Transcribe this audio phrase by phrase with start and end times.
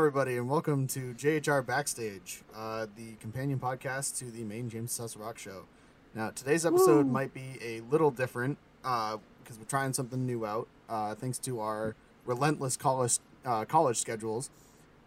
[0.00, 5.14] everybody, and welcome to JHR Backstage, uh, the companion podcast to the main James Suss
[5.14, 5.66] Rock Show.
[6.14, 7.12] Now, today's episode Woo.
[7.12, 11.60] might be a little different uh, because we're trying something new out, uh, thanks to
[11.60, 14.48] our relentless college uh, college schedules.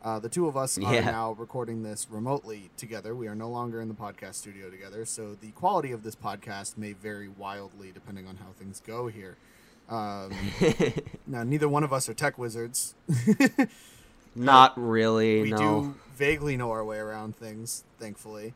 [0.04, 3.15] Uh, the two of us are now recording this remotely together.
[3.15, 6.78] We are no longer in the podcast studio together, so the quality of this podcast
[6.78, 9.37] may vary wildly depending on how things go here.
[9.89, 10.31] Um,
[11.25, 12.94] now, neither one of us are tech wizards.
[14.36, 15.42] Not really.
[15.42, 15.58] we no.
[15.58, 18.53] do vaguely know our way around things, thankfully.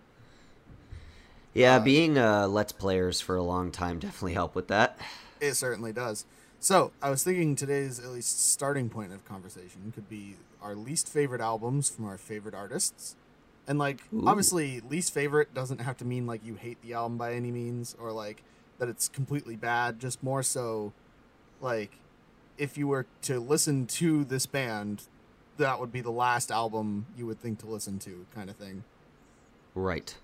[1.54, 5.00] Yeah, uh, being uh, let's players for a long time definitely helped with that.
[5.40, 6.26] It certainly does.
[6.60, 11.08] So, I was thinking today's at least starting point of conversation could be our least
[11.08, 13.16] favorite albums from our favorite artists.
[13.68, 14.24] And like Ooh.
[14.26, 17.96] obviously least favorite doesn't have to mean like you hate the album by any means
[18.00, 18.44] or like
[18.80, 20.94] that it's completely bad, just more so
[21.62, 21.92] like
[22.58, 25.04] if you were to listen to this band,
[25.58, 28.84] that would be the last album you would think to listen to kind of thing.
[29.76, 30.16] Right.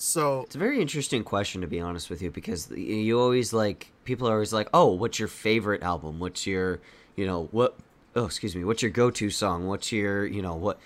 [0.00, 3.90] So, It's a very interesting question to be honest with you because you always like
[4.04, 6.20] people are always like, "Oh, what's your favorite album?
[6.20, 6.78] What's your,
[7.16, 7.76] you know, what
[8.14, 9.66] oh, excuse me, what's your go-to song?
[9.66, 10.78] What's your, you know, what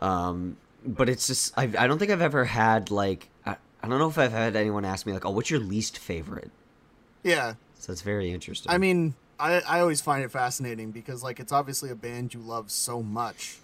[0.00, 3.98] um but it's just I I don't think I've ever had like I, I don't
[3.98, 6.50] know if I've had anyone ask me like, "Oh, what's your least favorite?"
[7.22, 8.70] yeah, So it's very interesting.
[8.70, 12.40] I mean, I, I always find it fascinating because like it's obviously a band you
[12.40, 13.58] love so much.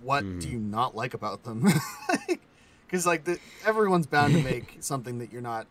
[0.00, 0.52] What do Mhm.
[0.52, 1.66] you not like about them?
[2.86, 5.66] Because like the, everyone's bound to make something that you're not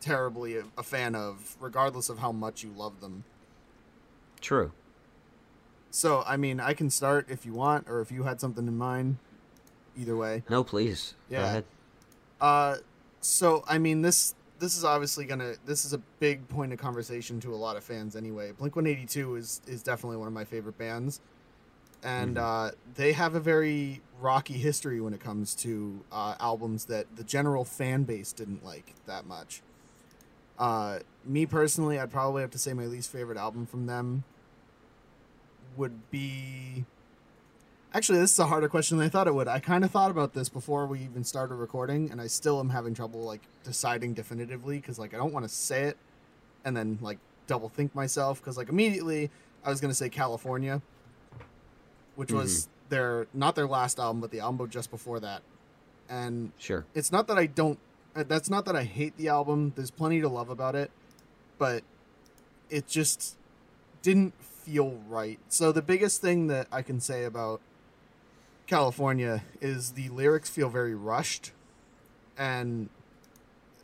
[0.00, 3.24] terribly a, a fan of, regardless of how much you love them.
[4.40, 4.72] True.
[5.90, 8.78] So I mean, I can start if you want, or if you had something in
[8.78, 9.18] mind.
[9.98, 10.44] Either way.
[10.48, 11.12] No, please.
[11.28, 11.44] Go Yeah.
[11.44, 11.64] ahead.
[12.40, 12.76] Uh,
[13.20, 17.40] so I mean this this is obviously gonna this is a big point of conversation
[17.40, 18.52] to a lot of fans anyway.
[18.52, 21.20] Blink One Eighty Two is is definitely one of my favorite bands,
[22.04, 22.40] and Mhm.
[22.40, 27.24] uh, they have a very rocky history when it comes to uh, albums that the
[27.24, 29.62] general fan base didn't like that much.
[30.58, 34.24] Uh, me personally, I'd probably have to say my least favorite album from them
[35.76, 36.84] would be
[37.92, 39.48] Actually, this is a harder question than I thought it would.
[39.48, 42.68] I kind of thought about this before we even started recording, and I still am
[42.70, 45.96] having trouble like deciding definitively because like I don't want to say it
[46.64, 47.18] and then like
[47.48, 49.28] double think myself because like immediately
[49.64, 50.82] I was gonna say California,
[52.14, 55.42] which was their not their last album, but the album just before that,
[56.08, 56.84] and Sure.
[56.94, 57.78] it's not that I don't.
[58.14, 59.72] uh, That's not that I hate the album.
[59.74, 60.92] There's plenty to love about it,
[61.58, 61.82] but
[62.68, 63.36] it just
[64.02, 65.40] didn't feel right.
[65.48, 67.60] So the biggest thing that I can say about
[68.70, 71.50] California is the lyrics feel very rushed,
[72.38, 72.88] and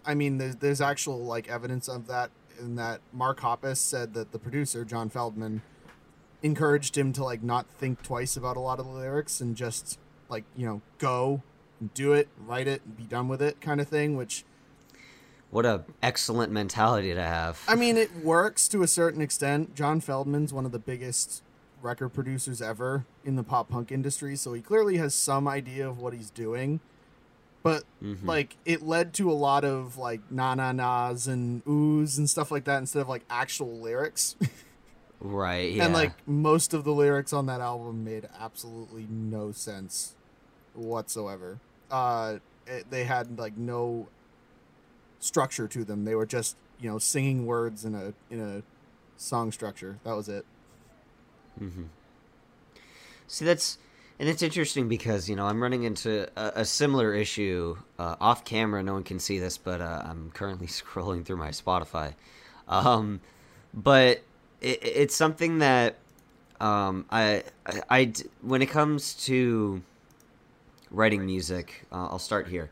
[0.05, 2.31] I mean there's there's actual like evidence of that
[2.61, 5.63] in that Mark Hoppus said that the producer John Feldmann
[6.41, 9.99] encouraged him to like not think twice about a lot of the lyrics and just
[10.29, 11.43] like you know go
[11.81, 14.45] and do it, write it, and be done with it kind of thing, which
[15.51, 17.61] What a excellent mentality to have.
[17.67, 19.75] I mean, it works to a certain extent.
[19.75, 21.43] John Feldmann's one of the biggest
[21.87, 25.99] record producers ever in the pop punk industry, so he clearly has some idea of
[25.99, 26.81] what he's doing.
[27.63, 28.25] But Mhm.
[28.27, 32.51] like, it led to a lot of like na na nas and oohs and stuff
[32.51, 34.37] like that instead of like actual lyrics.
[35.21, 35.73] right.
[35.73, 35.85] Yeah.
[35.87, 40.15] And like most of the lyrics on that album made absolutely no sense
[40.75, 41.59] whatsoever.
[41.91, 44.09] Uh, it, they had like no
[45.19, 46.05] structure to them.
[46.05, 48.63] They were just you know singing words in a in a
[49.17, 49.99] song structure.
[50.05, 50.45] That was it.
[51.59, 51.87] Hmm
[53.27, 53.79] See, that's
[54.19, 58.45] and it's interesting because you know I'm running into a, a similar issue uh, off
[58.45, 58.83] camera.
[58.83, 62.15] No one can see this, but uh, I'm currently scrolling through my Spotify.
[62.69, 63.21] Um,
[63.75, 64.23] but
[64.61, 65.97] it, it's something that
[66.61, 67.43] um, i
[67.91, 68.13] i
[68.43, 69.83] when it comes to
[70.91, 72.71] writing music, uh, I'll start here.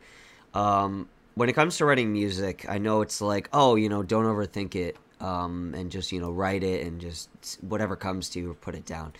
[0.53, 4.25] Um, when it comes to writing music, I know it's like, oh, you know, don't
[4.25, 7.29] overthink it, um, and just you know, write it and just
[7.61, 9.13] whatever comes to you, put it down.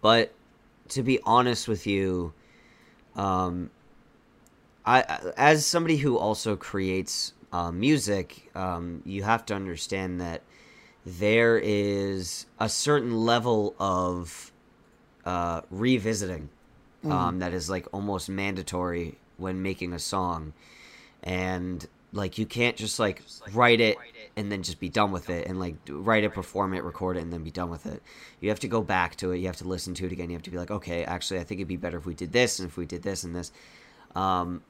[0.00, 0.32] But
[0.90, 2.32] to be honest with you,
[3.16, 3.70] um,
[4.84, 5.02] I
[5.36, 10.42] as somebody who also creates uh, music, um, you have to understand that
[11.04, 14.52] there is a certain level of
[15.24, 16.48] uh, revisiting
[17.04, 20.52] um, that is like almost mandatory when making a song,
[21.22, 23.22] and like you can't just like
[23.52, 23.96] write it
[24.36, 27.22] and then just be done with it and like write it, perform it, record it,
[27.22, 28.02] and then be done with it.
[28.40, 29.38] You have to go back to it.
[29.38, 30.28] You have to listen to it again.
[30.30, 32.32] You have to be like, okay, actually, I think it'd be better if we did
[32.32, 33.50] this and if we did this and this.
[34.14, 34.62] Um,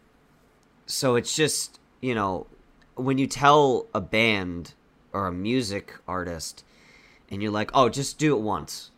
[0.86, 2.46] so it's just you know
[2.94, 4.74] when you tell a band
[5.12, 6.64] or a music artist
[7.30, 8.90] and you're like, oh, just do it once.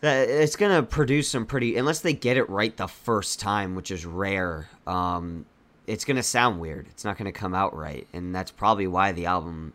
[0.00, 3.90] that it's gonna produce some pretty unless they get it right the first time, which
[3.90, 4.68] is rare.
[4.86, 5.46] Um,
[5.86, 6.86] it's gonna sound weird.
[6.88, 9.72] It's not gonna come out right, and that's probably why the album,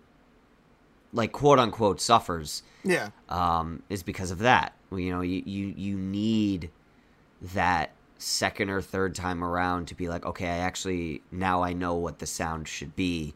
[1.14, 2.64] like quote unquote, suffers.
[2.84, 3.10] Yeah.
[3.30, 4.74] Um, is because of that.
[4.92, 6.70] You know, you you you need
[7.42, 11.96] that second or third time around to be like, okay, I actually now I know
[11.96, 13.34] what the sound should be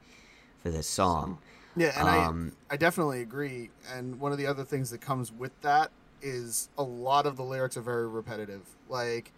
[0.62, 1.40] for this song.
[1.76, 3.70] Yeah, and Um, I I definitely agree.
[3.94, 7.44] And one of the other things that comes with that is a lot of the
[7.44, 8.62] lyrics are very repetitive.
[8.90, 9.32] Like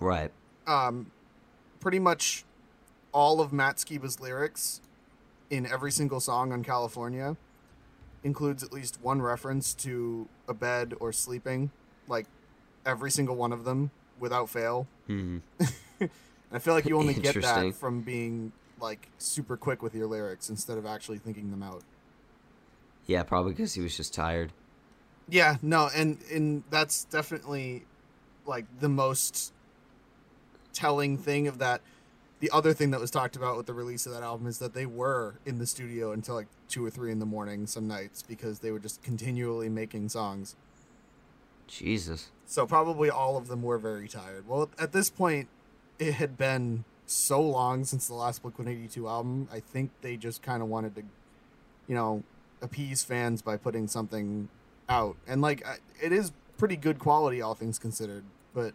[0.00, 0.30] Right.
[0.66, 1.10] um
[1.80, 2.44] pretty much
[3.12, 4.80] all of Matt Skiba's lyrics
[5.50, 7.36] in every single song on California
[8.24, 11.70] includes at least one reference to a bed or sleeping,
[12.08, 12.26] like
[12.86, 14.86] every single one of them without fail.
[15.06, 15.38] hmm
[16.54, 20.50] I feel like you only get that from being like super quick with your lyrics
[20.50, 21.82] instead of actually thinking them out.
[23.06, 24.52] Yeah, probably because he was just tired.
[25.28, 27.84] Yeah, no, and and that's definitely
[28.44, 29.52] like the most
[30.74, 31.80] telling thing of that.
[32.42, 34.74] The other thing that was talked about with the release of that album is that
[34.74, 38.20] they were in the studio until like two or three in the morning some nights
[38.20, 40.56] because they were just continually making songs.
[41.68, 42.30] Jesus.
[42.44, 44.48] So probably all of them were very tired.
[44.48, 45.50] Well, at this point,
[46.00, 49.46] it had been so long since the last Blink One Eighty Two album.
[49.52, 51.02] I think they just kind of wanted to,
[51.86, 52.24] you know,
[52.60, 54.48] appease fans by putting something
[54.88, 55.64] out, and like
[56.02, 58.74] it is pretty good quality, all things considered, but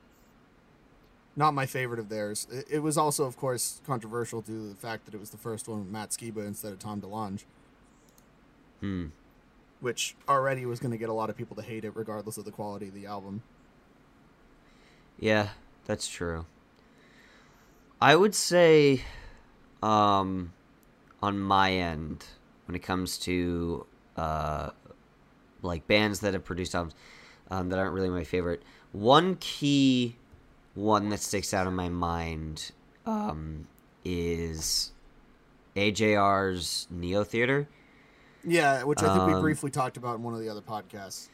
[1.38, 2.48] not my favorite of theirs.
[2.52, 5.38] It, it was also, of course, controversial due to the fact that it was the
[5.38, 7.46] first one with Matt Skiba instead of Tom DeLonge,
[8.82, 9.06] Hmm.
[9.80, 12.46] which already was going to get a lot of people to hate it, regardless of
[12.46, 13.44] the quality of the album.
[15.20, 15.50] Yeah,
[15.86, 16.46] that's true.
[18.02, 19.04] I would say,
[19.82, 20.54] um,
[21.22, 22.26] on my end,
[22.66, 23.86] when it comes to
[24.16, 24.72] uh,
[25.62, 26.96] like bands that have produced albums
[27.50, 28.62] um, that aren't really my favorite,
[28.92, 30.16] one key
[30.78, 32.72] one that sticks out in my mind
[33.06, 33.68] um,
[34.06, 34.92] is
[35.76, 37.66] AJR's Neotheater.
[38.44, 41.30] Yeah, which I think we Um, briefly talked about in one of the other podcasts.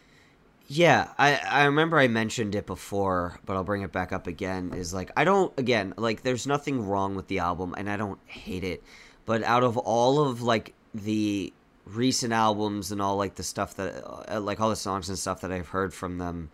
[0.68, 4.74] Yeah, I, I remember I mentioned it before, but I'll bring it back up again.
[4.74, 8.20] Is like, I don't, again, like, there's nothing wrong with the album, and I don't
[8.26, 8.82] hate it.
[9.26, 11.52] But out of all of, like, the
[11.86, 15.42] recent albums and all, like, the stuff that, uh, like, all the songs and stuff
[15.42, 16.50] that I've heard from them,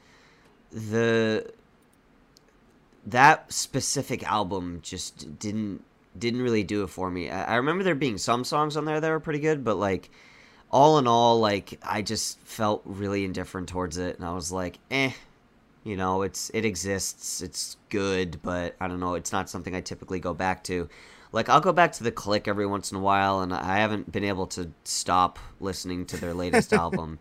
[0.72, 1.52] the,
[3.12, 5.84] that specific album just didn't,
[6.18, 7.30] didn't really do it for me.
[7.30, 10.10] I, I remember there being some songs on there that were pretty good, but, like,
[10.72, 14.78] all in all, like I just felt really indifferent towards it, and I was like,
[14.92, 15.12] eh,
[15.84, 19.82] you know, it's it exists, it's good, but I don't know, it's not something I
[19.82, 20.88] typically go back to.
[21.32, 24.12] Like I'll go back to the Click every once in a while, and I haven't
[24.12, 27.18] been able to stop listening to their latest album.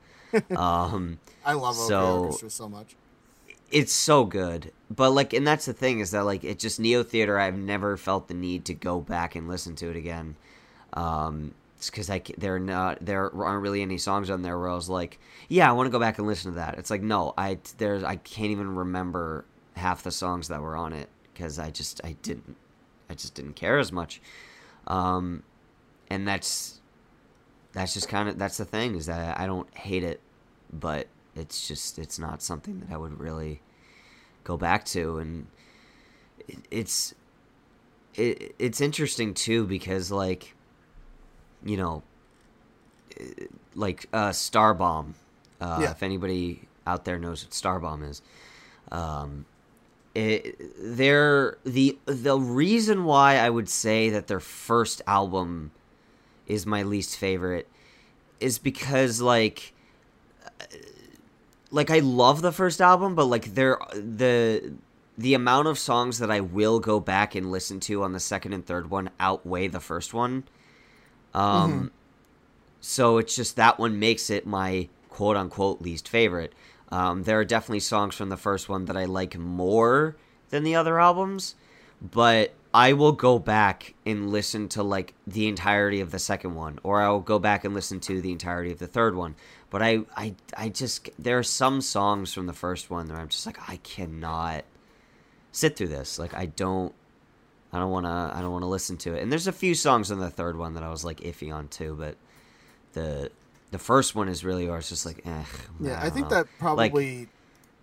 [0.55, 2.97] Um, I love so- so much.
[3.71, 7.39] It's so good, but like, and that's the thing is that like it just Neotheater.
[7.41, 10.37] I've never felt the need to go back and listen to it again.
[10.95, 14.75] Um, it's because like they're not there aren't really any songs on there where I
[14.75, 16.79] was like, yeah, I want to go back and listen to that.
[16.79, 19.45] It's like no, I there's I can't even remember
[19.77, 22.57] half the songs that were on it because I just I didn't
[23.09, 24.21] I just didn't care as much.
[24.87, 25.43] Um,
[26.11, 26.81] and that's
[27.73, 30.21] that's just kind of that's the thing is that I don't hate it,
[30.73, 31.07] but
[31.39, 33.61] it's just it's not something that I would really
[34.45, 35.47] go back to, and
[36.71, 37.15] it's
[38.15, 40.55] it, it's interesting too because like
[41.65, 42.03] you know
[43.21, 45.15] eh, like uh Starbomb
[45.61, 45.91] uh Yeah.
[45.91, 48.23] if anybody out there knows what Starbomb is
[48.91, 49.45] um
[50.15, 50.57] it,
[50.97, 55.71] they're the the reason why I would say that their first album
[56.47, 57.69] is my least favorite
[58.41, 59.75] is because like
[61.71, 64.73] like I love the first album, but like there the
[65.17, 68.53] the amount of songs that I will go back and listen to on the second
[68.53, 70.45] and third one outweigh the first one.
[71.35, 71.91] Um
[72.81, 76.53] so it's just that one makes it my quote unquote least favorite.
[76.91, 80.17] Um, there are definitely songs from the first one that I like more
[80.51, 81.55] than the other albums,
[82.01, 86.79] but I will go back and listen to like the entirety of the second one,
[86.83, 89.37] or I'll go back and listen to the entirety of the third one.
[89.71, 93.29] But I, I, I just there are some songs from the first one that I'm
[93.29, 94.65] just like I cannot
[95.53, 96.19] sit through this.
[96.19, 96.95] Like I don't,
[97.73, 99.23] I don't want to, I don't want to listen to it.
[99.23, 101.69] And there's a few songs on the third one that I was like iffy on
[101.69, 102.17] too, but
[102.93, 103.31] the
[103.71, 105.45] the first one is really where it's just like, eh.
[105.81, 106.37] Yeah, I don't think know.
[106.37, 107.29] that probably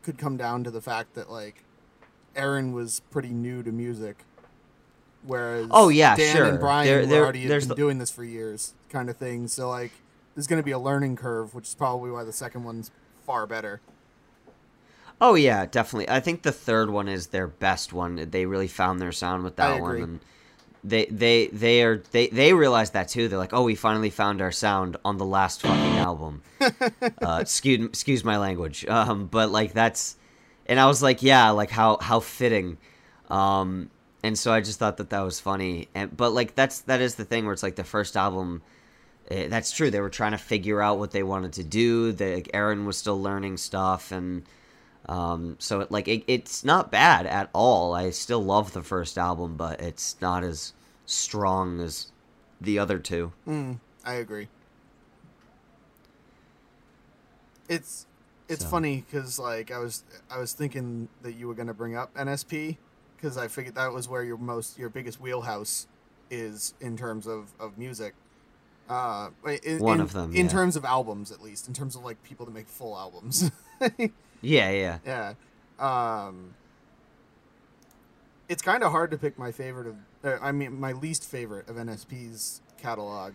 [0.02, 1.64] could come down to the fact that like
[2.36, 4.18] Aaron was pretty new to music,
[5.26, 6.46] whereas Oh, yeah, Dan sure.
[6.46, 9.48] and Brian There- there- already been the- doing this for years, kind of thing.
[9.48, 9.92] So like,
[10.36, 12.92] there's going to be a learning curve, which is probably why the second one's
[13.26, 13.82] far better.
[15.22, 16.10] Oh yeah, definitely.
[16.10, 18.28] I think the third one is their best one.
[18.32, 20.20] They really found their sound with that one, and
[20.84, 23.30] they they they are they they realize that too.
[23.30, 26.42] They're like, oh, we finally found our sound on the last fucking album.
[27.22, 30.18] uh, excuse excuse my language, um, but like that's,
[30.66, 32.78] and I was like, yeah, like how how fitting,
[33.30, 33.90] um,
[34.26, 37.16] and so I just thought that that was funny, and but like that's that is
[37.16, 38.62] the thing where it's like the first album.
[39.32, 39.90] eh, that's true.
[39.92, 42.12] They were trying to figure out what they wanted to do.
[42.12, 44.44] The like, Aaron was still learning stuff, and
[45.08, 47.94] um, so it, like it, it's not bad at all.
[47.94, 50.74] I still love the first album, but it's not as
[51.06, 52.08] strong as
[52.62, 53.32] the other two.
[53.48, 54.48] Mm, I agree.
[57.68, 58.06] It's
[58.48, 61.96] it's So- funny because like I was I was thinking that you were gonna bring
[61.96, 62.78] up NSP
[63.26, 65.88] because I figured that was where your most your biggest wheelhouse
[66.30, 68.14] is in terms of of music.
[68.88, 69.30] Uh,
[69.64, 70.52] in, One of them, in yeah.
[70.52, 73.52] terms of albums, at least in terms of like people that make full albums.
[74.42, 75.34] Yeah, yeah.
[75.80, 76.26] Yeah.
[76.28, 76.54] Um
[78.48, 81.68] It's kind of hard to pick my favorite of uh, I mean my least favorite
[81.68, 83.34] of NSP's catalog.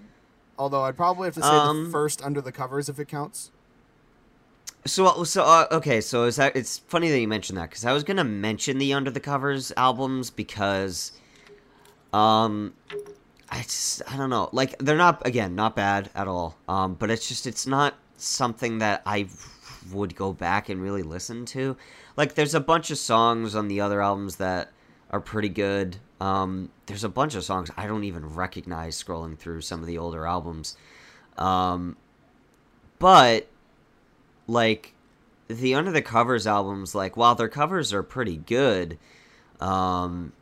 [0.56, 3.50] Although I'd probably have to say Um, the first under the covers if it counts.
[4.86, 6.56] So, so uh, okay, so is that?
[6.56, 9.72] It's funny that you mentioned that because I was gonna mention the Under the Covers
[9.76, 11.12] albums because,
[12.12, 12.72] um,
[13.50, 16.56] I just I don't know, like they're not again not bad at all.
[16.68, 19.28] Um, but it's just it's not something that I
[19.92, 21.76] would go back and really listen to.
[22.16, 24.70] Like, there's a bunch of songs on the other albums that
[25.10, 25.96] are pretty good.
[26.20, 29.98] Um, there's a bunch of songs I don't even recognize scrolling through some of the
[29.98, 30.76] older albums.
[31.38, 31.96] Um,
[32.98, 33.48] but
[34.50, 34.94] like
[35.48, 38.98] the under the covers albums like while their covers are pretty good
[39.60, 40.32] um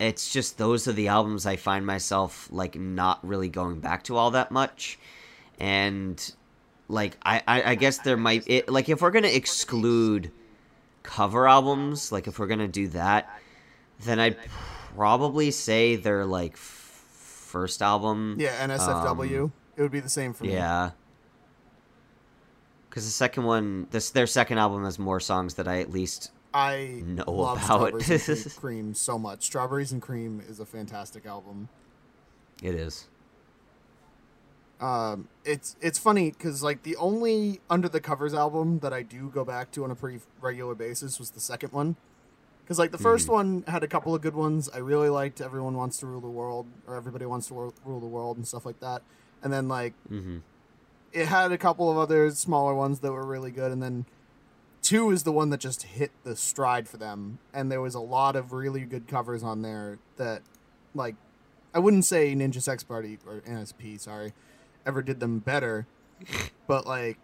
[0.00, 4.16] it's just those are the albums i find myself like not really going back to
[4.16, 4.98] all that much
[5.60, 6.34] and
[6.88, 10.30] like i i, I guess there might it, like if we're gonna exclude
[11.02, 13.40] cover albums like if we're gonna do that
[14.04, 14.36] then i'd
[14.94, 17.04] probably say their like f-
[17.50, 19.44] first album Yeah, NSFW.
[19.44, 20.52] um, it would be the same for me.
[20.52, 20.90] yeah.
[22.88, 26.30] Because the second one, this their second album has more songs that I at least
[26.54, 28.00] I know love about.
[28.02, 29.44] Strawberries and Cream so much.
[29.44, 31.68] Strawberries and Cream is a fantastic album.
[32.62, 33.06] it is.
[34.80, 39.28] Um, it's it's funny because like the only Under the Covers album that I do
[39.28, 41.96] go back to on a pretty regular basis was the second one.
[42.64, 43.32] Because like the 1st Mhm.
[43.32, 44.68] one had a couple of good ones.
[44.72, 47.54] I really liked "Everyone Wants to Rule the World" or "Everybody Wants to
[47.84, 49.02] Rule the World" and stuff like that.
[49.42, 50.38] And then like hmm
[51.12, 53.72] it had a couple of other smaller ones that were really good.
[53.72, 54.06] And then
[54.82, 57.38] two is the one that just hit the stride for them.
[57.52, 60.42] And there was a lot of really good covers on there that
[60.94, 61.16] like
[61.74, 64.32] I wouldn't say Ninja Sex Party or NSP, sorry,
[64.86, 65.86] ever did them better,
[66.66, 67.18] but like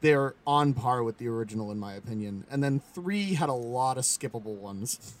[0.00, 2.44] they're on par with the original in my opinion.
[2.50, 5.14] And then 3 had a lot of skippable ones.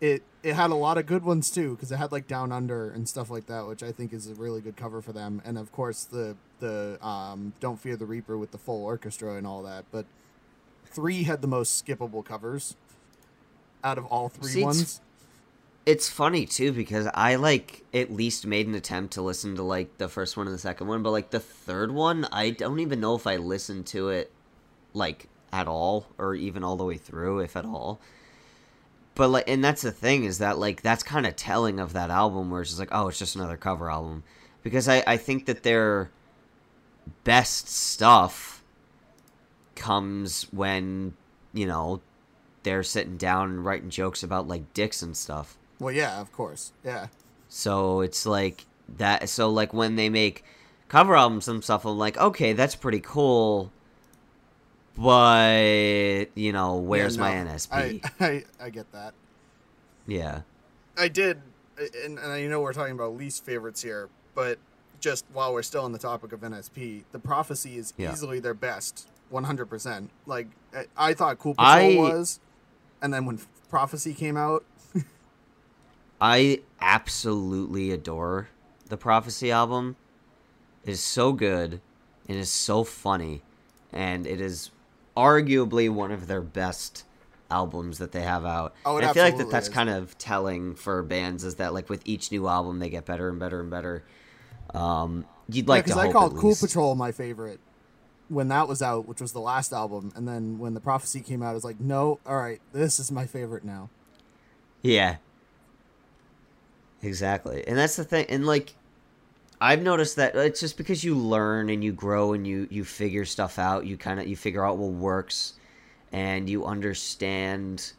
[0.00, 2.88] It it had a lot of good ones too because it had like Down Under
[2.90, 5.42] and stuff like that, which I think is a really good cover for them.
[5.44, 9.46] And of course the the um, Don't Fear the Reaper with the full orchestra and
[9.46, 9.84] all that.
[9.90, 10.06] But
[10.86, 12.76] 3 had the most skippable covers
[13.84, 15.00] out of all three See, it's- ones.
[15.86, 19.96] It's funny too because I like at least made an attempt to listen to like
[19.96, 23.00] the first one and the second one, but like the third one, I don't even
[23.00, 24.30] know if I listened to it
[24.92, 28.00] like at all or even all the way through, if at all.
[29.14, 32.10] But like, and that's the thing is that like that's kind of telling of that
[32.10, 34.24] album, where it's just like, oh, it's just another cover album,
[34.62, 36.10] because I I think that their
[37.24, 38.62] best stuff
[39.74, 41.14] comes when
[41.52, 42.00] you know
[42.62, 45.56] they're sitting down and writing jokes about like dicks and stuff.
[45.78, 46.72] Well, yeah, of course.
[46.84, 47.08] Yeah.
[47.48, 49.28] So it's like that.
[49.28, 50.44] So like when they make
[50.88, 53.72] cover albums and stuff, I'm like, okay, that's pretty cool.
[54.96, 57.70] But you know, where's Yeah, my NSP?
[57.70, 59.14] I, I I get that.
[60.06, 60.42] yeah.
[60.96, 61.40] I did,
[62.04, 64.58] and, and I know we're talking about least favorites here, but
[65.00, 68.12] just while we're still on the topic of NSP, the Prophecy is Yeah.
[68.12, 70.10] easily their best, one hundred percent.
[70.26, 70.48] Like
[70.96, 72.40] I, thought Cool Patrol I- was,
[73.02, 73.40] and then when
[73.70, 74.64] Prophecy came out,
[76.20, 78.48] I absolutely adore
[78.88, 79.96] the Prophecy album.
[80.84, 81.80] It is so good.
[82.26, 83.42] It is so funny,
[83.92, 84.70] and it is
[85.16, 87.04] arguably one of their best
[87.50, 88.74] albums that they have out.
[88.84, 89.74] Oh, I feel like that that's is.
[89.74, 93.28] kind of telling for bands is that like with each new album they get better
[93.28, 94.04] and better and better.
[94.74, 96.54] Um, you'd like to because I called Cool.
[96.54, 97.60] Patrol my favorite
[98.28, 101.42] when that was out, which was the last album, and then when the Prophecy came
[101.42, 103.88] out, I was like, no, all right, this is my favorite now.
[104.82, 105.16] Yeah.
[107.02, 107.66] Exactly.
[107.66, 108.26] And that's the thing.
[108.28, 108.74] And like
[109.60, 113.24] I've noticed that it's just because you learn and you grow and you you figure
[113.24, 115.54] stuff out, you kind of you figure out what works
[116.12, 117.92] and you understand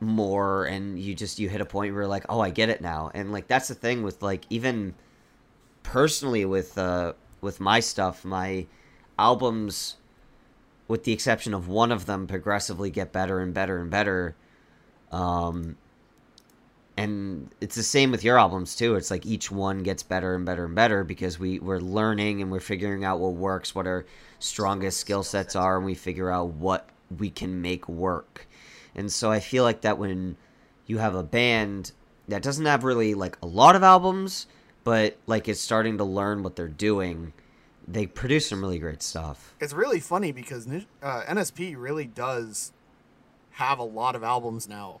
[0.00, 2.80] more and you just you hit a point where you're like oh i get it
[2.80, 4.94] now and like that's the thing with like even
[5.82, 8.66] personally with uh with my stuff my
[9.18, 9.96] albums
[10.86, 14.34] with the exception of one of them progressively get better and better and better.
[15.12, 15.76] Um
[16.96, 18.96] and it's the same with your albums too.
[18.96, 22.50] It's like each one gets better and better and better because we we're learning and
[22.50, 24.04] we're figuring out what works what our
[24.38, 28.46] strongest skill sets are and we figure out what we can make work.
[28.94, 30.36] And so I feel like that when
[30.86, 31.92] you have a band
[32.26, 34.46] that doesn't have really like a lot of albums,
[34.88, 37.34] but like is starting to learn what they're doing,
[37.86, 39.54] they produce some really great stuff.
[39.60, 42.72] It's really funny because uh, NSP really does
[43.50, 45.00] have a lot of albums now.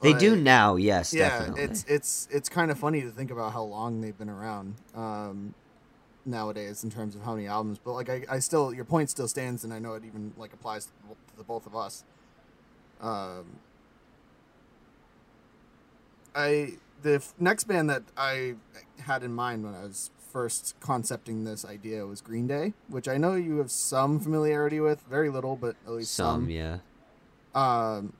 [0.00, 1.62] They do now, yes, yeah, definitely.
[1.64, 5.52] it's it's it's kind of funny to think about how long they've been around um,
[6.24, 7.78] nowadays in terms of how many albums.
[7.84, 10.54] But like, I, I still your point still stands, and I know it even like
[10.54, 10.92] applies to
[11.36, 12.02] the both of us.
[13.02, 13.44] Um,
[16.34, 18.54] I the f- next band that I
[19.00, 23.16] had in mind when I was first concepting this idea was Green Day, which I
[23.16, 26.42] know you have some familiarity with, very little, but at least some.
[26.42, 26.50] some.
[26.50, 26.78] Yeah.
[27.54, 28.12] Um,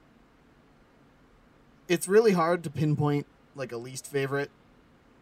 [1.89, 4.51] it's really hard to pinpoint like a least favorite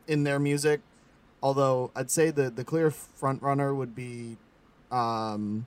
[0.06, 0.80] in their music,
[1.42, 4.36] although I'd say the the clear front runner would be,
[4.90, 5.66] um,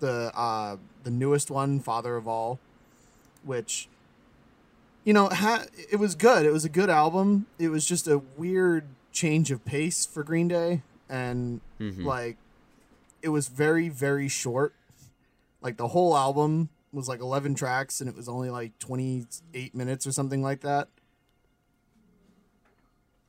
[0.00, 2.58] the uh, the newest one, Father of All,
[3.44, 3.88] which
[5.04, 6.44] you know ha- it was good.
[6.46, 7.46] It was a good album.
[7.58, 12.04] It was just a weird change of pace for Green Day, and Mhm.
[12.04, 12.36] like
[13.22, 14.74] it was very very short.
[15.60, 20.06] Like the whole album was like 11 tracks, and it was only like 28 minutes
[20.06, 20.88] or something like that,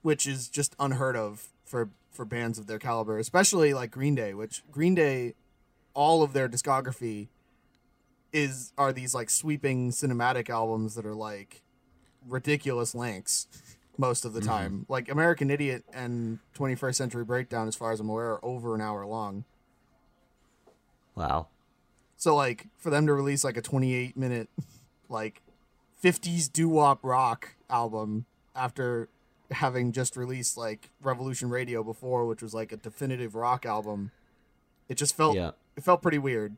[0.02, 4.34] which is just unheard of for for bands of their caliber, especially like Green Day,
[4.34, 5.34] which Green Day
[5.96, 7.30] all of their discography
[8.32, 11.62] is are these like sweeping cinematic albums that are like
[12.28, 13.48] ridiculous lengths
[13.98, 14.50] most of the mm-hmm.
[14.50, 14.86] time.
[14.90, 18.82] Like American Idiot and 21st Century Breakdown as far as I'm aware are over an
[18.82, 19.46] hour long.
[21.16, 21.48] Wow.
[22.18, 24.50] So like for them to release like a 28 minute
[25.10, 25.42] like
[26.04, 29.10] 50s doo-wop rock album after
[29.52, 34.12] having just released like Revolution Radio before which was like a definitive rock album
[34.90, 35.52] it just felt Yeah.
[35.76, 36.56] it felt pretty weird.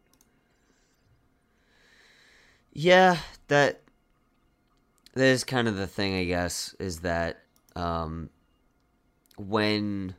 [2.73, 3.82] Yeah, that
[5.15, 7.41] that is kind of the thing, I guess, is that
[7.75, 8.30] um,
[9.38, 10.15] when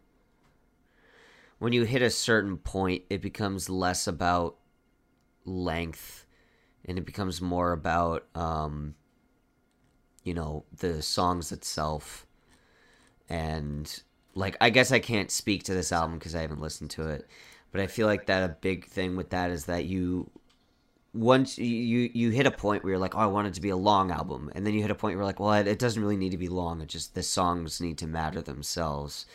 [1.58, 4.56] when you hit a certain point, it becomes less about
[5.44, 6.26] length,
[6.84, 8.94] and it becomes more about um,
[10.24, 12.26] you know the songs itself,
[13.28, 14.02] and
[14.34, 17.26] like I guess I can't speak to this album because I haven't listened to it,
[17.70, 20.30] but I feel like that a big thing with that is that you
[21.14, 23.70] once you you hit a point where you're like, oh, I want it to be
[23.70, 26.02] a long album, and then you hit a point where you're like, well, it, doesn't
[26.02, 26.80] really need to be long.
[26.80, 29.26] It just the songs need to matter themselves.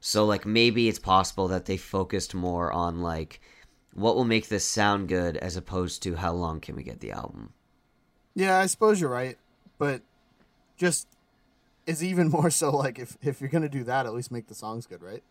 [0.00, 3.40] So like maybe it's possible that they focused more on like
[3.94, 7.12] what will make this sound good as opposed to how long can we get the
[7.12, 7.52] album.
[8.34, 9.38] Yeah, I suppose you're right,
[9.78, 10.02] but
[10.76, 11.06] just
[11.86, 14.54] is even more so like if if you're gonna do that, at least make the
[14.54, 15.22] songs good, right?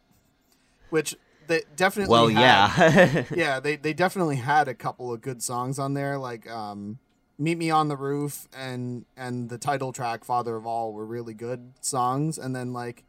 [0.90, 1.16] Which
[1.48, 2.12] they definitely.
[2.12, 6.18] Well, had- yeah, yeah, they they definitely had a couple of good songs on there,
[6.18, 7.00] like um,
[7.38, 11.34] "Meet Me on the Roof" and and the title track "Father of All" were really
[11.34, 13.04] good songs, and then like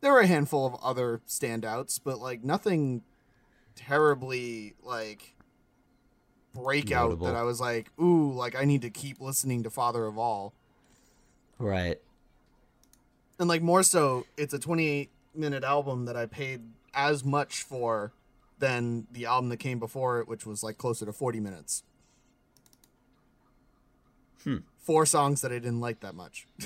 [0.00, 3.02] there were a handful of other standouts, but like nothing
[3.74, 5.34] terribly like
[6.54, 7.26] breakout Notable.
[7.28, 10.52] that I was like, ooh, like I need to keep listening to "Father of All."
[11.58, 12.00] right.
[13.38, 16.60] and like more so it's a 28 minute album that i paid
[16.94, 18.12] as much for
[18.58, 21.82] than the album that came before it which was like closer to 40 minutes.
[24.44, 24.58] Hmm.
[24.78, 26.48] four songs that i didn't like that much.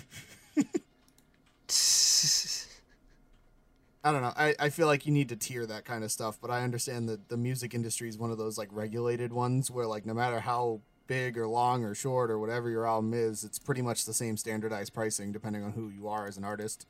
[4.03, 4.33] I don't know.
[4.37, 7.09] I, I feel like you need to tier that kind of stuff but i understand
[7.09, 10.41] that the music industry is one of those like regulated ones where like no matter
[10.41, 14.15] how big or long or short or whatever your album is it's pretty much the
[14.15, 16.87] same standardized pricing depending on who you are as an artist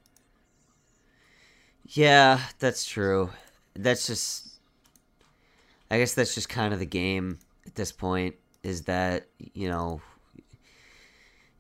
[1.91, 3.31] Yeah, that's true.
[3.75, 4.59] That's just
[5.91, 10.01] I guess that's just kind of the game at this point is that, you know,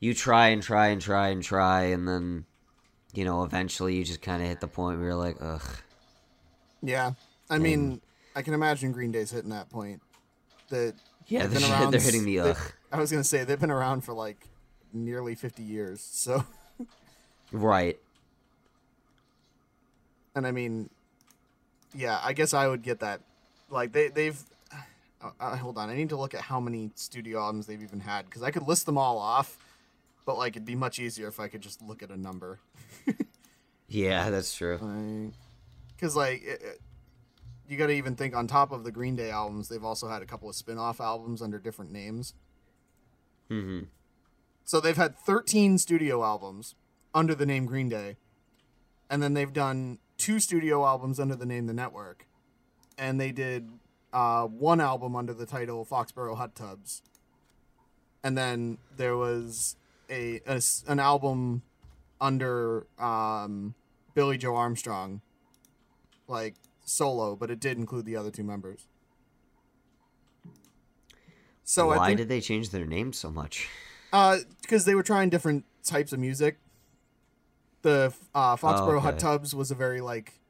[0.01, 2.45] you try and try and try and try and then
[3.15, 5.63] you know, eventually you just kind of hit the point where you're like, ugh.
[6.83, 7.13] Yeah,
[7.49, 8.03] I mean,
[8.35, 10.03] I can imagine Green Day's hitting that point.
[10.69, 10.95] That
[11.27, 12.73] Yeah, they're, around they're hitting the ugh.
[12.93, 14.49] I was gonna say they've been around for like
[14.93, 16.01] nearly fifty years.
[16.03, 16.45] So,
[17.53, 17.99] Right.
[20.37, 20.89] And I mean,
[21.95, 23.23] yeah, I guess I would get that
[23.71, 24.41] like they they've.
[25.21, 28.01] Uh, uh, hold on, I need to look at how many studio albums they've even
[28.01, 29.59] had because I could list them all off,
[30.27, 32.61] but like it'd be much easier if I could just look at a number.
[33.89, 35.31] Yeah, that's true.
[35.95, 36.81] Because like, it, it-
[37.69, 40.23] you got to even think on top of the Green Day albums, they've also had
[40.23, 42.35] a couple of spin-off albums under different names.
[43.49, 43.83] hmm
[44.65, 46.75] So they've had 13 studio albums
[47.15, 48.17] under the name Green Day.
[49.09, 52.27] And then they've done two studio albums under the name The Network.
[52.99, 53.71] And they did
[54.13, 57.03] uh, one album under the title Foxboro Hot Tubs.
[58.25, 59.77] And then there was
[60.11, 61.63] a, a an album
[62.21, 63.75] under um,
[64.15, 65.21] Billie Joe Armstrong,
[66.27, 68.87] like solo, but it did include the other two members.
[71.63, 73.69] So Why I think did they change their name so much?
[74.13, 76.59] uh, because they were trying different types of music.
[77.83, 79.21] The uh, Foxboro Hot okay.
[79.21, 80.41] Tubs was a very like,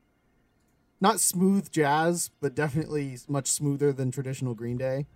[1.01, 5.07] not smooth jazz, but definitely much smoother than traditional Green Day.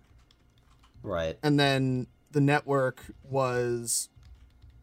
[1.01, 1.37] Right.
[1.41, 4.09] And then the network was,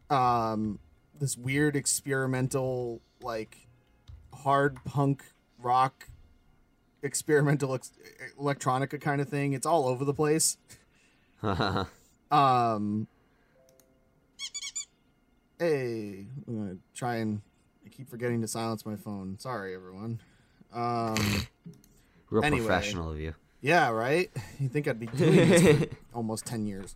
[0.09, 0.79] um,
[1.17, 3.67] this weird experimental like,
[4.33, 5.23] hard punk
[5.57, 6.09] rock,
[7.01, 7.91] experimental ex-
[8.39, 9.53] electronica kind of thing.
[9.53, 10.57] It's all over the place.
[12.31, 13.07] Um.
[15.59, 17.41] Hey, I'm gonna try and
[17.85, 19.37] I keep forgetting to silence my phone.
[19.39, 20.19] Sorry, everyone.
[20.73, 21.15] Um.
[22.29, 22.65] Real Anyway.
[22.65, 23.33] professional of you.
[23.61, 24.31] Yeah, right.
[24.59, 26.95] You think I'd be doing this for almost ten years?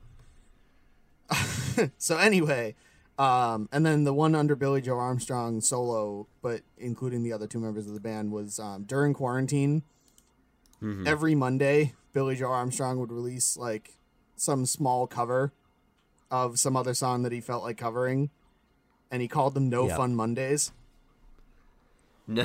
[1.97, 2.75] so anyway,
[3.17, 7.59] um, and then the one under Billie Joe Armstrong solo, but including the other two
[7.59, 9.83] members of the band, was um, during quarantine.
[10.81, 11.05] Mhm.
[11.07, 13.97] Every Monday, Billie Joe Armstrong would release like
[14.37, 15.51] some small cover
[16.31, 18.29] of some other song that he felt like covering,
[19.13, 19.97] and he called them No Yep.
[19.97, 20.71] Fun Mondays.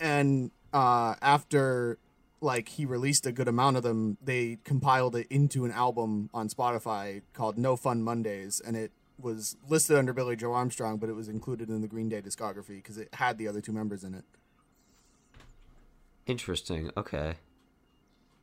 [0.00, 1.98] And uh, after
[2.40, 6.48] like he released a good amount of them, they compiled it into an album on
[6.48, 11.14] Spotify called No Fun Mondays, and it was listed under Billie Joe Armstrong, but it
[11.14, 14.14] was included in the Green Day discography because it had the other two members in
[14.14, 14.24] it.
[16.26, 16.90] Interesting.
[16.96, 17.34] Okay.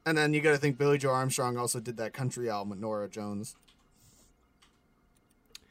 [0.06, 2.80] And then you got to think Billie Joe Armstrong also did that country album with
[2.80, 3.56] Norah Jones.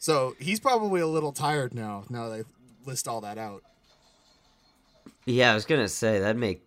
[0.03, 2.03] So he's probably a little tired now.
[2.11, 2.43] Now they
[2.85, 3.63] list all that out.
[5.27, 6.67] Yeah, I was gonna say that'd make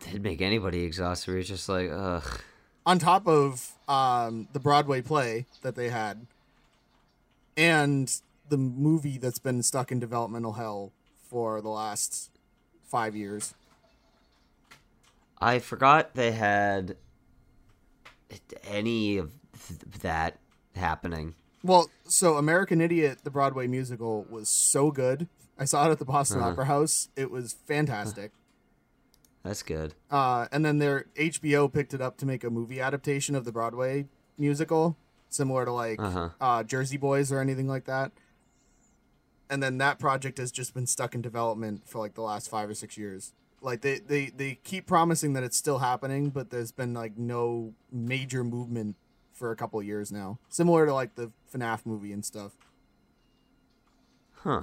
[0.00, 1.32] that'd make anybody exhausted.
[1.32, 2.42] We're just like, ugh.
[2.84, 6.26] on top of um, the Broadway play that they had,
[7.56, 8.14] and
[8.50, 10.92] the movie that's been stuck in developmental hell
[11.30, 12.30] for the last
[12.84, 13.54] five years.
[15.40, 16.98] I forgot they had
[18.62, 19.32] any of
[19.66, 20.36] th- that
[20.74, 21.34] happening.
[21.62, 25.28] Well, so American Idiot, the Broadway musical, was so good.
[25.58, 26.50] I saw it at the Boston Uh-huh.
[26.50, 27.08] Opera House.
[27.16, 28.32] It was fantastic.
[29.42, 29.94] That's good.
[30.10, 33.52] Uh, and then their HBO picked it up to make a movie adaptation of the
[33.52, 34.96] Broadway musical,
[35.28, 36.30] similar to like Uh-huh.
[36.40, 38.12] uh, Jersey Boys or anything like that.
[39.48, 42.68] And then that project has just been stuck in development for like the last five
[42.68, 43.32] or six years.
[43.62, 47.72] Like they, they, they keep promising that it's still happening, but there's been like no
[47.90, 48.96] major movement
[49.36, 50.38] for a couple years now.
[50.48, 52.52] Similar to like the FNAF movie and stuff.
[54.42, 54.62] Huh.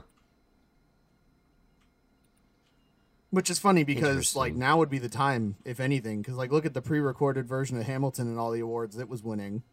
[3.29, 6.65] Which is funny because like now would be the time, if anything, because like look
[6.65, 9.63] at the pre-recorded version of Hamilton and all the awards it was winning,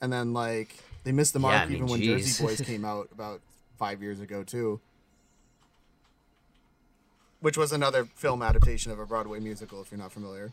[0.00, 2.02] and then like they missed the mark Yeah, I mean, even when.
[2.02, 3.40] Jersey Boys came out about
[3.78, 4.80] five years ago too,
[7.40, 9.80] which was another film adaptation of a Broadway musical.
[9.80, 10.52] If you're not familiar,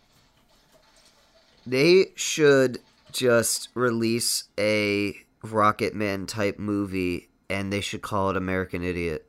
[1.66, 2.80] They should
[3.12, 9.26] just release a Rocketman type movie and they should call it American Idiot.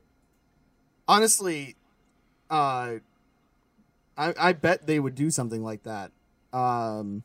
[1.06, 1.76] honestly,
[2.50, 2.94] uh,
[4.16, 6.10] I I bet they would do something like that.
[6.52, 7.22] Um,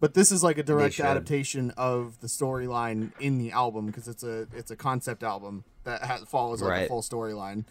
[0.00, 4.22] but this is like a direct adaptation of the storyline in the album because it's
[4.22, 7.64] a it's a concept album that ha- follows like a full storyline.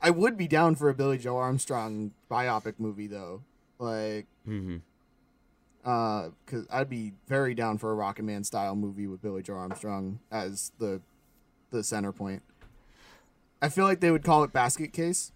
[0.00, 3.42] I would be down for a Billie Joe Armstrong biopic movie though,
[3.78, 4.78] like Mm-hmm.
[5.84, 10.20] Uh, because I'd be very down for a Rocketman style movie with Billie Joe Armstrong
[10.30, 11.00] as the
[11.70, 12.42] the center point.
[13.60, 15.32] I feel like they would call it Basket Case.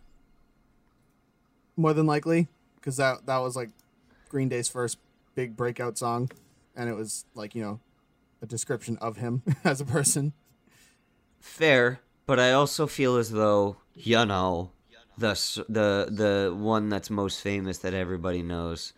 [1.76, 3.70] More than likely, because that that was like
[4.28, 4.98] Green Day's first
[5.34, 6.30] big breakout song,
[6.76, 7.80] and it was like you know
[8.40, 10.32] a description of him as a person.
[11.40, 14.70] Fair, but I also feel as though you know
[15.18, 15.34] the
[15.68, 18.92] the the one that's most famous that everybody knows,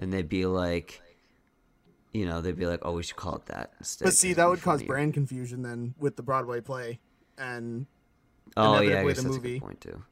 [0.00, 1.00] and they'd be like,
[2.12, 4.06] you know, they'd be like, oh, we should call it that instead.
[4.06, 6.98] But see, that it'd cause brand confusion then with the Broadway play,
[7.38, 7.86] and
[8.56, 9.52] Oh yeah, I guess the that's a movie.
[9.58, 10.02] good point too.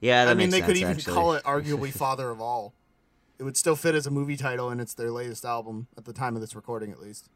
[0.00, 1.14] Yeah, that I mean, they sense, could even actually.
[1.14, 2.74] call it arguably "Father of All."
[3.38, 6.12] It would still fit as a movie title, and it's their latest album at the
[6.12, 7.28] time of this recording, at least.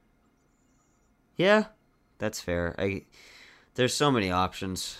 [1.36, 1.66] Yeah,
[2.18, 2.74] that's fair.
[2.78, 3.02] I
[3.74, 4.98] there's so many options.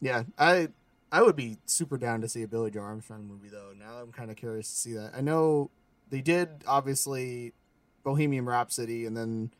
[0.00, 0.68] Yeah, I
[1.12, 3.72] I would be super down to see a Billie Joe Armstrong movie though.
[3.78, 5.12] Now I'm kind of curious to see that.
[5.16, 5.70] I know
[6.08, 7.52] they did obviously
[8.02, 9.52] Bohemian Rhapsody, and then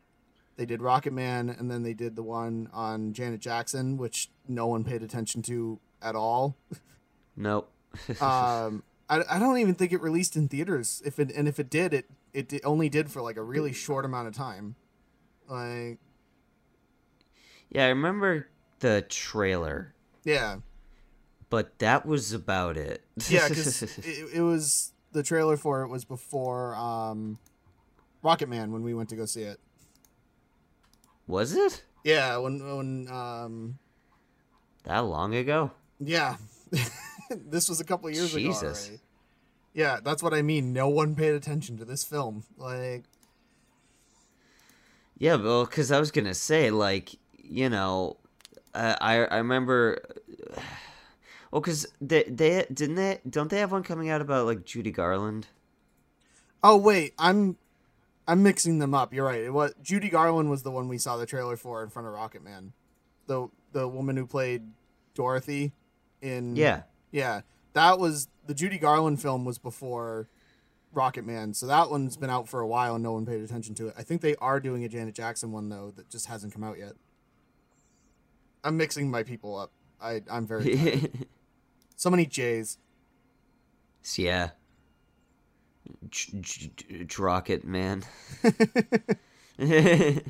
[0.56, 4.84] they did Rocketman, and then they did the one on Janet Jackson, which no one
[4.84, 6.56] paid attention to at all.
[7.36, 7.70] Nope.
[8.20, 11.02] um, I, I don't even think it released in theaters.
[11.04, 14.04] If it and if it did, it it only did for like a really short
[14.04, 14.76] amount of time.
[15.48, 15.98] Like
[17.70, 18.48] yeah, I remember
[18.80, 20.58] the trailer, yeah,
[21.50, 23.04] but that was about it.
[23.28, 27.38] yeah, because it, it was the trailer for it was before um,
[28.24, 29.58] Rocketman when we went to go see it.
[31.26, 33.78] was it Yeah, when when um,
[34.84, 35.72] that long ago?
[35.98, 36.36] yeah,
[37.30, 38.90] this was a couple years ago Jesus.
[39.74, 40.72] Yeah, that's what I mean.
[40.72, 42.42] No one paid attention to this film.
[42.56, 43.04] Like,
[45.18, 48.16] Yeah, well, because I was gonna say, like, you know,
[48.74, 49.98] uh, I I remember.
[51.52, 54.64] Oh, well, because they they didn't they don't they have one coming out about like
[54.64, 55.48] Judy Garland?
[56.62, 57.56] Oh wait, I'm
[58.28, 59.12] I'm mixing them up.
[59.12, 59.40] You're right.
[59.40, 62.14] It was Judy Garland was the one we saw the trailer for in front of
[62.14, 62.70] Rocketman.
[63.26, 64.62] The the woman who played
[65.14, 65.72] Dorothy
[66.22, 67.40] in Yeah, Yeah.
[67.72, 70.28] That was the Judy Garland film was before
[70.94, 71.54] Rocketman.
[71.54, 73.94] So that one's been out for a while and no one paid attention to it.
[73.98, 76.78] I think they are doing a Janet Jackson one though that just hasn't come out
[76.78, 76.92] yet.
[78.62, 79.72] I'm mixing my people up.
[80.00, 81.10] I I'm very.
[82.00, 82.78] so many J's.
[84.16, 84.50] Yeah.
[86.08, 86.70] J- j-
[87.04, 88.02] j- Rocket Man.
[89.58, 90.24] Wait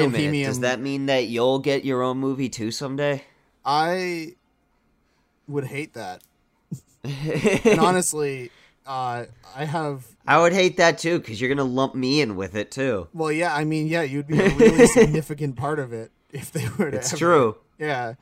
[0.00, 0.46] a minute.
[0.46, 3.24] Does that mean that you'll get your own movie too someday?
[3.64, 4.36] I
[5.48, 6.22] would hate that.
[7.64, 8.50] And honestly,
[8.86, 9.24] uh,
[9.56, 12.70] I have I would hate that too because you're gonna lump me in with it
[12.70, 13.08] too.
[13.12, 13.52] well, yeah.
[13.54, 16.96] I mean, yeah, you'd be a really significant part of it if they were to.
[16.98, 17.56] It's ever- true.
[17.78, 18.14] Yeah,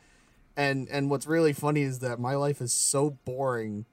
[0.57, 3.85] and and what's really funny is that my life is so boring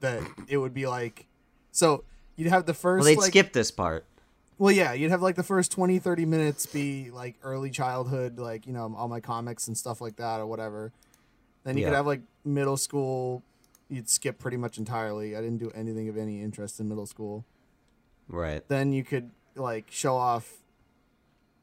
[0.00, 1.26] that it would be like,
[1.72, 2.04] so
[2.36, 4.04] you'd have the first Well, they'd like, skip this part.
[4.58, 8.66] well, yeah, you'd have like the first 20, 30 minutes be like early childhood, like
[8.66, 10.92] you know all my comics and stuff like that or whatever.
[11.64, 13.42] Then you could have like middle school.
[13.88, 15.36] You'd skip pretty much entirely.
[15.36, 17.44] I didn't do anything of any interest in middle school.
[18.28, 18.66] Right.
[18.68, 20.50] then you could like show off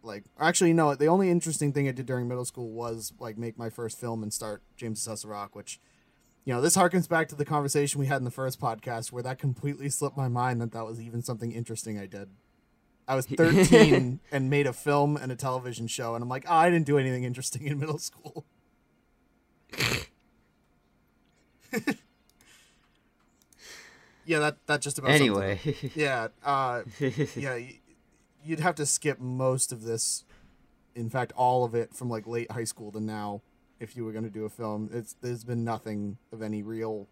[0.04, 3.58] like actually no the only interesting thing i did during middle school was like make
[3.58, 5.80] my first film and start james Assessa rock which
[6.46, 9.24] you know this harkens back to the conversation we had in the first podcast where
[9.24, 12.30] that completely slipped my mind that that was even something interesting i did
[13.08, 16.56] i was 13 and made a film and a television show and i'm like oh,
[16.56, 18.46] i didn't do anything interesting in middle school
[24.26, 25.12] yeah that that just about.
[25.12, 25.60] Anyway.
[25.96, 26.84] Yeah, uh,
[27.36, 27.60] yeah,
[28.44, 30.24] you'd have to skip most of this.
[30.96, 33.42] In fact, all of it from like late high school to now,
[33.80, 34.90] if you were going to do a film.
[34.94, 37.08] It's there's been nothing of any real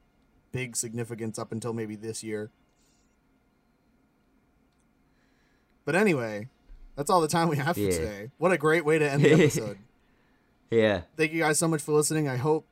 [0.51, 2.49] big significance up until maybe this year.
[5.85, 6.47] But anyway,
[6.95, 7.89] that's all the time we have for Yeah.
[7.91, 8.31] today.
[8.37, 9.77] What a great way to end the episode.
[10.69, 11.01] yeah.
[11.17, 12.27] Thank you guys so much for listening.
[12.27, 12.65] I hope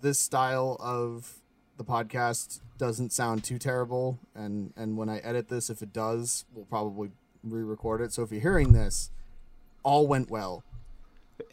[0.00, 1.34] this style of
[1.76, 6.44] the podcast doesn't sound too terrible and and when I edit this if it does,
[6.54, 7.10] we'll probably
[7.42, 8.12] re-record it.
[8.12, 9.10] So if you're hearing this,
[9.82, 10.64] all went well.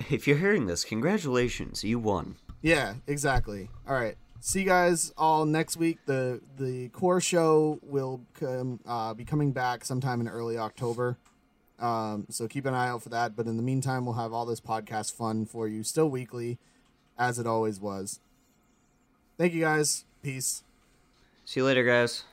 [0.09, 2.35] If you're hearing this, congratulations, you won.
[2.61, 3.69] Yeah, exactly.
[3.87, 4.17] All right.
[4.41, 5.99] See you guys all next week.
[6.05, 11.17] The the core show will come, uh, be coming back sometime in early October.
[11.79, 13.35] Um, so keep an eye out for that.
[13.35, 16.57] But in the meantime, we'll have all this podcast fun for you still weekly,
[17.17, 18.19] as it always was.
[19.37, 20.05] Thank you guys.
[20.21, 20.63] Peace.
[21.45, 22.23] See you later, guys.